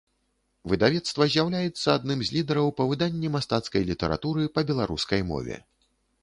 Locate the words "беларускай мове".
4.73-5.61